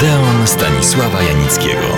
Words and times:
Odeon 0.00 0.46
Stanisława 0.46 1.22
Janickiego. 1.22 1.96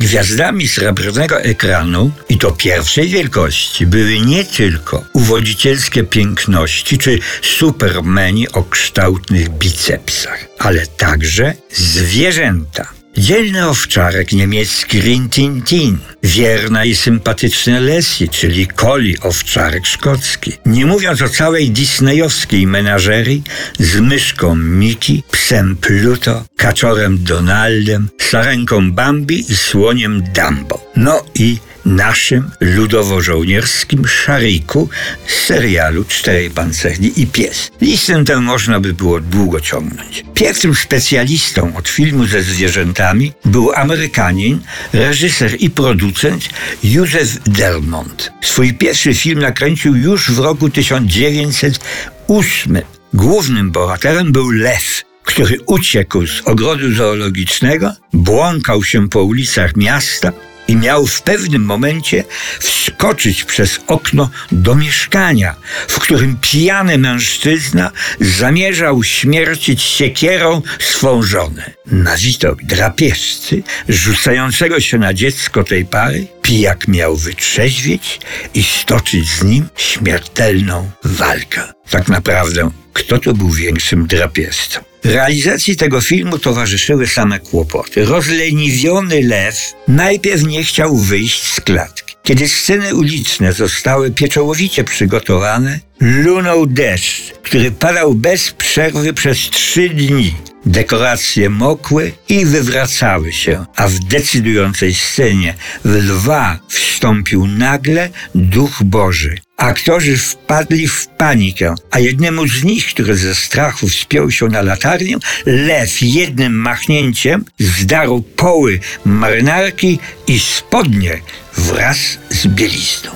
Gwiazdami 0.00 0.68
srebrnego 0.68 1.40
ekranu, 1.40 2.10
i 2.28 2.38
to 2.38 2.50
pierwszej 2.50 3.08
wielkości, 3.08 3.86
były 3.86 4.20
nie 4.20 4.44
tylko 4.44 5.04
uwodzicielskie 5.12 6.04
piękności 6.04 6.98
czy 6.98 7.18
supermeni 7.42 8.48
o 8.48 8.62
kształtnych 8.62 9.48
bicepsach, 9.48 10.46
ale 10.58 10.86
także 10.86 11.54
zwierzęta. 11.70 13.01
Dzielny 13.16 13.68
owczarek 13.68 14.32
niemiecki 14.32 15.00
Rintintin, 15.00 15.98
wierna 16.22 16.84
i 16.84 16.94
sympatyczna 16.94 17.80
Leslie, 17.80 18.28
czyli 18.28 18.66
Coli 18.66 19.20
owczarek 19.20 19.86
szkocki. 19.86 20.52
Nie 20.66 20.86
mówiąc 20.86 21.22
o 21.22 21.28
całej 21.28 21.70
disneyowskiej 21.70 22.66
menażerii 22.66 23.42
z 23.78 24.00
myszką 24.00 24.56
Miki, 24.56 25.22
psem 25.30 25.76
Pluto, 25.76 26.44
kaczorem 26.56 27.24
Donaldem, 27.24 28.08
sarenką 28.20 28.92
Bambi 28.92 29.52
i 29.52 29.56
słoniem 29.56 30.22
Dumbo. 30.22 30.90
No 30.96 31.24
i 31.34 31.58
naszym 31.84 32.50
ludowo-żołnierskim 32.60 34.06
szariku 34.06 34.88
z 35.26 35.46
serialu 35.46 36.04
Czterej 36.04 36.50
Pancerni 36.50 37.12
i 37.16 37.26
Pies. 37.26 37.70
Listę 37.80 38.24
tę 38.24 38.40
można 38.40 38.80
by 38.80 38.92
było 38.92 39.20
długo 39.20 39.60
ciągnąć. 39.60 40.24
Pierwszym 40.34 40.74
specjalistą 40.74 41.76
od 41.76 41.88
filmu 41.88 42.26
ze 42.26 42.42
zwierzętami 42.42 43.32
był 43.44 43.72
Amerykanin, 43.72 44.60
reżyser 44.92 45.56
i 45.58 45.70
producent 45.70 46.48
Józef 46.84 47.42
Delmont. 47.42 48.32
Swój 48.40 48.74
pierwszy 48.74 49.14
film 49.14 49.38
nakręcił 49.38 49.96
już 49.96 50.30
w 50.30 50.38
roku 50.38 50.70
1908. 50.70 52.82
Głównym 53.14 53.70
bohaterem 53.70 54.32
był 54.32 54.50
lew, 54.50 55.02
który 55.24 55.58
uciekł 55.66 56.26
z 56.26 56.40
ogrodu 56.44 56.94
zoologicznego, 56.94 57.92
błąkał 58.12 58.84
się 58.84 59.08
po 59.08 59.22
ulicach 59.22 59.76
miasta 59.76 60.32
i 60.72 60.76
miał 60.76 61.06
w 61.06 61.22
pewnym 61.22 61.64
momencie 61.64 62.24
wskoczyć 62.60 63.44
przez 63.44 63.80
okno 63.86 64.30
do 64.52 64.74
mieszkania, 64.74 65.56
w 65.88 65.98
którym 65.98 66.36
pijany 66.40 66.98
mężczyzna 66.98 67.90
zamierzał 68.20 69.02
śmiercić 69.04 69.82
siekierą 69.82 70.62
swą 70.78 71.22
żonę. 71.22 71.70
Na 71.86 72.16
widok 72.16 72.62
drapieżcy 72.62 73.62
rzucającego 73.88 74.80
się 74.80 74.98
na 74.98 75.14
dziecko 75.14 75.64
tej 75.64 75.84
pary, 75.84 76.26
pijak 76.42 76.88
miał 76.88 77.16
wytrzeźwieć 77.16 78.20
i 78.54 78.62
stoczyć 78.62 79.28
z 79.28 79.44
nim 79.44 79.68
śmiertelną 79.76 80.90
walkę. 81.04 81.62
Tak 81.90 82.08
naprawdę, 82.08 82.70
kto 82.92 83.18
to 83.18 83.34
był 83.34 83.50
większym 83.50 84.06
drapieżcą? 84.06 84.91
Realizacji 85.04 85.76
tego 85.76 86.00
filmu 86.00 86.38
towarzyszyły 86.38 87.06
same 87.06 87.40
kłopoty. 87.40 88.04
Rozleniwiony 88.04 89.22
lew 89.22 89.72
najpierw 89.88 90.42
nie 90.42 90.64
chciał 90.64 90.96
wyjść 90.96 91.42
z 91.42 91.60
klatki. 91.60 92.14
Kiedy 92.22 92.48
sceny 92.48 92.94
uliczne 92.94 93.52
zostały 93.52 94.10
pieczołowicie 94.10 94.84
przygotowane, 94.84 95.80
lunął 96.00 96.66
deszcz, 96.66 97.32
który 97.42 97.70
padał 97.70 98.14
bez 98.14 98.50
przerwy 98.50 99.12
przez 99.12 99.38
trzy 99.38 99.88
dni. 99.88 100.34
Dekoracje 100.66 101.50
mokły 101.50 102.12
i 102.28 102.46
wywracały 102.46 103.32
się, 103.32 103.64
a 103.76 103.88
w 103.88 103.98
decydującej 103.98 104.94
scenie 104.94 105.54
w 105.84 105.94
lwa 105.94 106.58
wstąpił 107.02 107.46
nagle 107.46 108.10
duch 108.34 108.82
Boży. 108.82 109.38
Aktorzy 109.56 110.16
wpadli 110.16 110.88
w 110.88 111.06
panikę, 111.06 111.74
a 111.90 111.98
jednemu 111.98 112.48
z 112.48 112.64
nich, 112.64 112.86
który 112.86 113.16
ze 113.16 113.34
strachu 113.34 113.88
wspiął 113.88 114.30
się 114.30 114.46
na 114.46 114.62
latarnię, 114.62 115.16
lew 115.46 116.02
jednym 116.02 116.52
machnięciem 116.52 117.44
zdarł 117.58 118.22
poły 118.22 118.80
marynarki 119.04 119.98
i 120.26 120.38
spodnie 120.38 121.20
wraz 121.56 122.18
z 122.30 122.46
bielizną. 122.46 123.10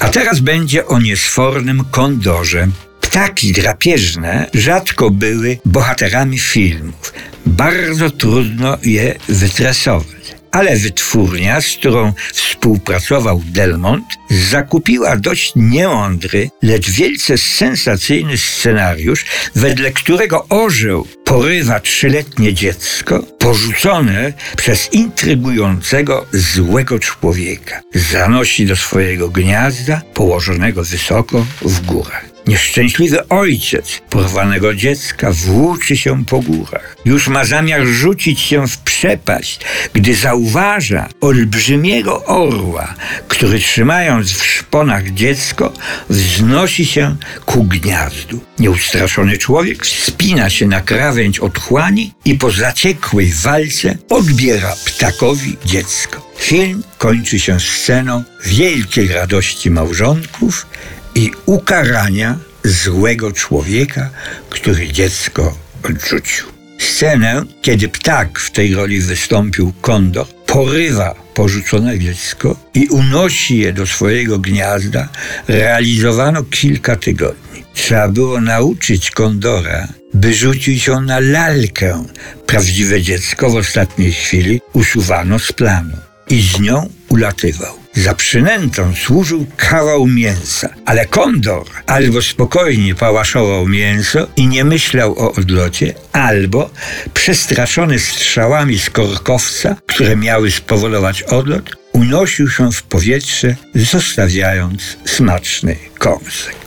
A 0.00 0.08
teraz 0.08 0.40
będzie 0.40 0.86
o 0.86 1.00
niesfornym 1.00 1.84
kondorze. 1.90 2.68
Ptaki 3.00 3.52
drapieżne 3.52 4.50
rzadko 4.54 5.10
były 5.10 5.58
bohaterami 5.64 6.38
filmów. 6.38 7.12
Bardzo 7.46 8.10
trudno 8.10 8.78
je 8.82 9.14
wytresować. 9.28 10.20
Ale 10.52 10.76
wytwórnia, 10.76 11.60
z 11.60 11.66
którą 11.66 12.12
współpracował 12.60 13.42
Delmont, 13.46 14.04
zakupiła 14.50 15.16
dość 15.16 15.52
niemądry, 15.56 16.50
lecz 16.62 16.90
wielce 16.90 17.38
sensacyjny 17.38 18.38
scenariusz, 18.38 19.24
wedle 19.54 19.90
którego 19.92 20.46
orzeł 20.48 21.06
porywa 21.24 21.80
trzyletnie 21.80 22.54
dziecko, 22.54 23.22
porzucone 23.38 24.32
przez 24.56 24.92
intrygującego 24.92 26.26
złego 26.32 26.98
człowieka. 26.98 27.80
Zanosi 27.94 28.66
do 28.66 28.76
swojego 28.76 29.28
gniazda, 29.28 30.02
położonego 30.14 30.84
wysoko 30.84 31.46
w 31.62 31.80
górach. 31.86 32.29
Nieszczęśliwy 32.46 33.28
ojciec 33.28 34.00
porwanego 34.10 34.74
dziecka 34.74 35.32
włóczy 35.32 35.96
się 35.96 36.24
po 36.24 36.40
górach. 36.40 36.96
Już 37.04 37.28
ma 37.28 37.44
zamiar 37.44 37.86
rzucić 37.86 38.40
się 38.40 38.68
w 38.68 38.78
przepaść, 38.78 39.60
gdy 39.92 40.14
zauważa 40.14 41.08
olbrzymiego 41.20 42.24
orła, 42.24 42.94
który 43.28 43.58
trzymając 43.58 44.32
w 44.32 44.46
szponach 44.46 45.10
dziecko, 45.10 45.72
wznosi 46.08 46.86
się 46.86 47.16
ku 47.46 47.64
gniazdu. 47.64 48.40
Nieustraszony 48.58 49.38
człowiek 49.38 49.86
wspina 49.86 50.50
się 50.50 50.66
na 50.66 50.80
krawędź 50.80 51.38
otchłani 51.38 52.12
i 52.24 52.34
po 52.34 52.50
zaciekłej 52.50 53.32
walce 53.32 53.96
odbiera 54.08 54.74
ptakowi 54.84 55.56
dziecko. 55.64 56.30
Film 56.38 56.82
kończy 56.98 57.40
się 57.40 57.60
sceną 57.60 58.24
wielkiej 58.44 59.08
radości 59.08 59.70
małżonków 59.70 60.66
i 61.14 61.30
ukarania 61.46 62.38
złego 62.64 63.32
człowieka, 63.32 64.10
który 64.50 64.88
dziecko 64.88 65.56
odrzucił. 65.82 66.46
Scenę, 66.78 67.42
kiedy 67.62 67.88
ptak 67.88 68.38
w 68.38 68.50
tej 68.50 68.74
roli 68.74 69.00
wystąpił 69.00 69.72
kondor, 69.80 70.26
porywa 70.46 71.14
porzucone 71.34 71.98
dziecko 71.98 72.56
i 72.74 72.88
unosi 72.88 73.58
je 73.58 73.72
do 73.72 73.86
swojego 73.86 74.38
gniazda, 74.38 75.08
realizowano 75.48 76.44
kilka 76.44 76.96
tygodni. 76.96 77.64
Trzeba 77.74 78.08
było 78.08 78.40
nauczyć 78.40 79.10
kondora, 79.10 79.88
by 80.14 80.34
rzucić 80.34 80.86
ją 80.86 81.00
na 81.00 81.20
lalkę. 81.20 82.04
Prawdziwe 82.46 83.02
dziecko 83.02 83.50
w 83.50 83.56
ostatniej 83.56 84.12
chwili 84.12 84.60
usuwano 84.72 85.38
z 85.38 85.52
planu 85.52 85.96
i 86.28 86.42
z 86.42 86.60
nią 86.60 86.88
ulatywał. 87.08 87.79
Za 87.94 88.14
przynętą 88.14 88.94
służył 88.94 89.46
kawał 89.56 90.06
mięsa, 90.06 90.68
ale 90.86 91.06
kondor 91.06 91.66
albo 91.86 92.22
spokojnie 92.22 92.94
pałaszował 92.94 93.66
mięso 93.66 94.26
i 94.36 94.46
nie 94.46 94.64
myślał 94.64 95.18
o 95.18 95.32
odlocie, 95.32 95.94
albo 96.12 96.70
przestraszony 97.14 97.98
strzałami 97.98 98.78
z 98.78 98.90
korkowca, 98.90 99.76
które 99.86 100.16
miały 100.16 100.50
spowodować 100.50 101.22
odlot, 101.22 101.76
unosił 101.92 102.50
się 102.50 102.72
w 102.72 102.82
powietrze, 102.82 103.56
zostawiając 103.74 104.96
smaczny 105.04 105.76
kąsek. 105.98 106.59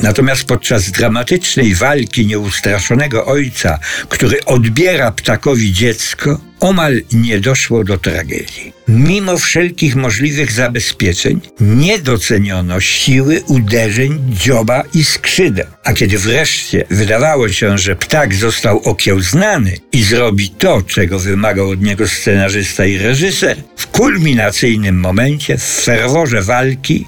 Natomiast 0.00 0.44
podczas 0.44 0.90
dramatycznej 0.90 1.74
walki 1.74 2.26
nieustraszonego 2.26 3.26
ojca, 3.26 3.78
który 4.08 4.44
odbiera 4.44 5.12
ptakowi 5.12 5.72
dziecko, 5.72 6.40
omal 6.60 7.02
nie 7.12 7.40
doszło 7.40 7.84
do 7.84 7.98
tragedii. 7.98 8.72
Mimo 8.88 9.38
wszelkich 9.38 9.96
możliwych 9.96 10.52
zabezpieczeń 10.52 11.40
nie 11.60 11.98
doceniono 11.98 12.80
siły 12.80 13.42
uderzeń 13.46 14.18
dzioba 14.28 14.82
i 14.94 15.04
skrzydeł. 15.04 15.66
A 15.84 15.92
kiedy 15.92 16.18
wreszcie 16.18 16.84
wydawało 16.90 17.48
się, 17.48 17.78
że 17.78 17.96
ptak 17.96 18.34
został 18.34 18.78
okiełznany 18.78 19.76
i 19.92 20.02
zrobi 20.02 20.50
to, 20.50 20.82
czego 20.82 21.18
wymagał 21.18 21.70
od 21.70 21.82
niego 21.82 22.08
scenarzysta 22.08 22.86
i 22.86 22.98
reżyser, 22.98 23.56
w 23.76 23.86
kulminacyjnym 23.86 25.00
momencie, 25.00 25.58
w 25.58 25.62
ferworze 25.62 26.42
walki, 26.42 27.06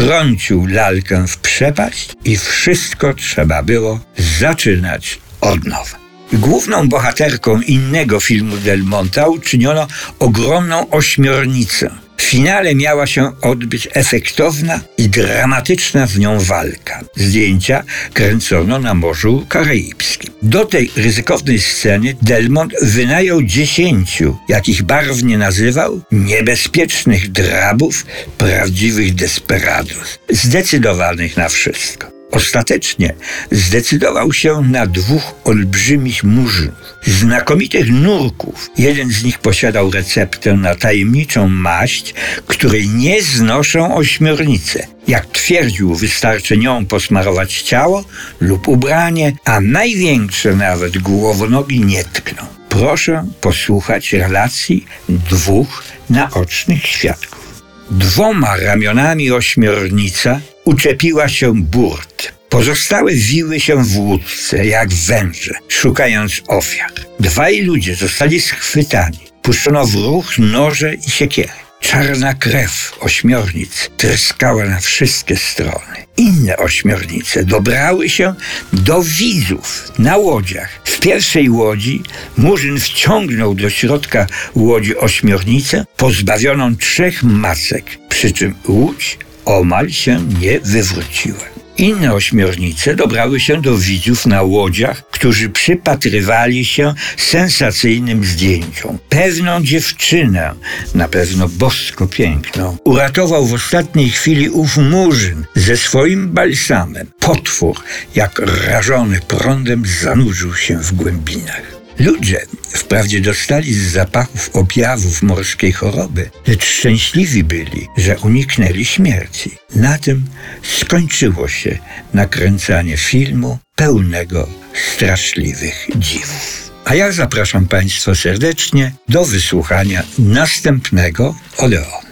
strącił 0.00 0.66
lalkę 0.66 1.26
w 1.28 1.36
przepaść 1.36 2.12
i 2.24 2.36
wszystko 2.36 3.14
trzeba 3.14 3.62
było 3.62 4.00
zaczynać 4.40 5.18
od 5.40 5.64
nowa. 5.64 5.98
Główną 6.32 6.88
bohaterką 6.88 7.60
innego 7.60 8.20
filmu 8.20 8.56
Del 8.56 8.82
Monta 8.82 9.28
uczyniono 9.28 9.86
ogromną 10.18 10.90
ośmiornicę. 10.90 11.90
Finale 12.30 12.74
miała 12.74 13.06
się 13.06 13.32
odbyć 13.42 13.88
efektowna 13.92 14.80
i 14.98 15.08
dramatyczna 15.08 16.06
z 16.06 16.18
nią 16.18 16.40
walka. 16.40 17.04
Zdjęcia 17.16 17.84
kręcono 18.12 18.78
na 18.78 18.94
Morzu 18.94 19.46
Karaibskim. 19.48 20.30
Do 20.42 20.64
tej 20.64 20.90
ryzykownej 20.96 21.58
sceny 21.60 22.16
Delmont 22.22 22.72
wynajął 22.82 23.42
dziesięciu, 23.42 24.38
jakich 24.48 24.82
barwnie 24.82 25.38
nazywał, 25.38 26.00
niebezpiecznych 26.12 27.32
drabów, 27.32 28.06
prawdziwych 28.38 29.14
desperados, 29.14 30.18
zdecydowanych 30.28 31.36
na 31.36 31.48
wszystko. 31.48 32.19
Ostatecznie 32.30 33.14
zdecydował 33.50 34.32
się 34.32 34.62
na 34.62 34.86
dwóch 34.86 35.34
olbrzymich 35.44 36.24
murzynów, 36.24 36.94
znakomitych 37.06 37.90
nurków. 37.90 38.70
Jeden 38.78 39.10
z 39.10 39.24
nich 39.24 39.38
posiadał 39.38 39.90
receptę 39.90 40.54
na 40.54 40.74
tajemniczą 40.74 41.48
maść, 41.48 42.14
której 42.46 42.88
nie 42.88 43.22
znoszą 43.22 43.96
ośmiornice. 43.96 44.86
Jak 45.08 45.26
twierdził, 45.26 45.94
wystarczy 45.94 46.56
nią 46.56 46.86
posmarować 46.86 47.62
ciało 47.62 48.04
lub 48.40 48.68
ubranie, 48.68 49.32
a 49.44 49.60
największe 49.60 50.56
nawet 50.56 50.98
głowonogi 50.98 51.80
nie 51.80 52.04
tkną. 52.04 52.42
Proszę 52.68 53.24
posłuchać 53.40 54.12
relacji 54.12 54.86
dwóch 55.08 55.84
naocznych 56.10 56.86
świadków. 56.86 57.62
Dwoma 57.90 58.56
ramionami 58.56 59.30
ośmiornica 59.30 60.40
uczepiła 60.70 61.28
się 61.28 61.54
burt. 61.54 62.32
Pozostałe 62.48 63.12
wiły 63.12 63.60
się 63.60 63.84
w 63.84 63.98
łódce, 63.98 64.66
jak 64.66 64.88
węże, 64.92 65.54
szukając 65.68 66.42
ofiar. 66.48 66.92
Dwaj 67.20 67.62
ludzie 67.62 67.94
zostali 67.94 68.40
schwytani. 68.40 69.18
Puszczono 69.42 69.86
w 69.86 69.94
ruch 69.94 70.38
noże 70.38 70.94
i 70.94 71.10
siekiery. 71.10 71.52
Czarna 71.80 72.34
krew 72.34 72.92
ośmiornic 73.00 73.90
tryskała 73.96 74.64
na 74.64 74.80
wszystkie 74.80 75.36
strony. 75.36 75.96
Inne 76.16 76.56
ośmiornice 76.56 77.44
dobrały 77.44 78.08
się 78.08 78.34
do 78.72 79.02
widzów 79.02 79.92
na 79.98 80.16
łodziach. 80.16 80.70
W 80.84 81.00
pierwszej 81.00 81.50
łodzi 81.50 82.02
Murzyn 82.36 82.80
wciągnął 82.80 83.54
do 83.54 83.70
środka 83.70 84.26
łodzi 84.54 84.96
ośmiornicę 84.96 85.84
pozbawioną 85.96 86.76
trzech 86.76 87.22
masek, 87.22 87.84
przy 88.08 88.32
czym 88.32 88.54
łódź 88.68 89.18
omal 89.58 89.90
się 89.90 90.20
nie 90.40 90.60
wywróciła. 90.60 91.50
Inne 91.78 92.14
ośmiornice 92.14 92.94
dobrały 92.94 93.40
się 93.40 93.62
do 93.62 93.78
widzów 93.78 94.26
na 94.26 94.42
łodziach, 94.42 95.10
którzy 95.10 95.48
przypatrywali 95.48 96.64
się 96.64 96.94
sensacyjnym 97.16 98.24
zdjęciom. 98.24 98.98
Pewną 99.08 99.62
dziewczynę, 99.62 100.54
na 100.94 101.08
pewno 101.08 101.48
bosko 101.48 102.06
piękną, 102.06 102.76
uratował 102.84 103.46
w 103.46 103.54
ostatniej 103.54 104.10
chwili 104.10 104.50
ów 104.50 104.76
murzyn 104.76 105.44
ze 105.54 105.76
swoim 105.76 106.28
balsamem. 106.28 107.06
Potwór, 107.20 107.76
jak 108.14 108.38
rażony 108.68 109.20
prądem, 109.28 109.82
zanurzył 110.02 110.54
się 110.54 110.78
w 110.78 110.92
głębinach. 110.92 111.79
Ludzie 112.00 112.46
wprawdzie 112.70 113.20
dostali 113.20 113.74
z 113.74 113.92
zapachów 113.92 114.50
objawów 114.52 115.22
morskiej 115.22 115.72
choroby, 115.72 116.30
lecz 116.46 116.64
szczęśliwi 116.64 117.44
byli, 117.44 117.88
że 117.96 118.18
uniknęli 118.18 118.84
śmierci. 118.84 119.50
Na 119.76 119.98
tym 119.98 120.24
skończyło 120.62 121.48
się 121.48 121.78
nakręcanie 122.14 122.96
filmu 122.96 123.58
pełnego 123.74 124.48
straszliwych 124.94 125.86
dziwów. 125.96 126.70
A 126.84 126.94
ja 126.94 127.12
zapraszam 127.12 127.66
Państwa 127.66 128.14
serdecznie 128.14 128.92
do 129.08 129.24
wysłuchania 129.24 130.02
następnego 130.18 131.34
Odeonu. 131.58 132.09